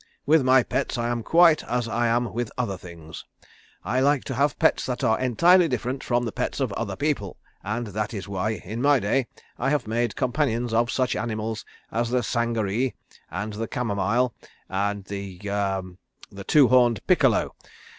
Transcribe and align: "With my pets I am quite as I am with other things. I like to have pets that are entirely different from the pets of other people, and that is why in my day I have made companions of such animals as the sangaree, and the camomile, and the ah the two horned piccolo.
"With 0.25 0.41
my 0.43 0.63
pets 0.63 0.97
I 0.97 1.09
am 1.09 1.21
quite 1.21 1.63
as 1.65 1.87
I 1.87 2.07
am 2.07 2.33
with 2.33 2.51
other 2.57 2.75
things. 2.75 3.23
I 3.83 3.99
like 3.99 4.23
to 4.23 4.33
have 4.33 4.57
pets 4.57 4.83
that 4.87 5.03
are 5.03 5.19
entirely 5.19 5.67
different 5.67 6.03
from 6.03 6.25
the 6.25 6.31
pets 6.31 6.59
of 6.59 6.73
other 6.73 6.95
people, 6.95 7.37
and 7.63 7.85
that 7.85 8.11
is 8.11 8.27
why 8.27 8.53
in 8.65 8.81
my 8.81 8.99
day 8.99 9.27
I 9.59 9.69
have 9.69 9.85
made 9.85 10.15
companions 10.15 10.73
of 10.73 10.89
such 10.89 11.15
animals 11.15 11.65
as 11.91 12.09
the 12.09 12.23
sangaree, 12.23 12.95
and 13.29 13.53
the 13.53 13.67
camomile, 13.67 14.33
and 14.67 15.05
the 15.05 15.39
ah 15.51 15.83
the 16.31 16.45
two 16.45 16.69
horned 16.69 17.05
piccolo. 17.05 17.53